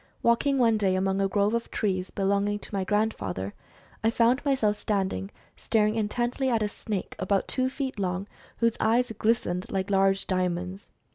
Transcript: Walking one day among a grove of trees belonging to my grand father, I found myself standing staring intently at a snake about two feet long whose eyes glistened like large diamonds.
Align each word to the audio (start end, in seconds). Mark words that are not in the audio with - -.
Walking 0.23 0.57
one 0.57 0.79
day 0.79 0.95
among 0.95 1.21
a 1.21 1.27
grove 1.27 1.53
of 1.53 1.69
trees 1.69 2.09
belonging 2.09 2.57
to 2.57 2.73
my 2.73 2.83
grand 2.83 3.13
father, 3.13 3.53
I 4.03 4.09
found 4.09 4.43
myself 4.43 4.75
standing 4.75 5.29
staring 5.55 5.93
intently 5.93 6.49
at 6.49 6.63
a 6.63 6.69
snake 6.69 7.15
about 7.19 7.47
two 7.47 7.69
feet 7.69 7.99
long 7.99 8.27
whose 8.57 8.75
eyes 8.79 9.11
glistened 9.19 9.71
like 9.71 9.91
large 9.91 10.25
diamonds. 10.25 10.89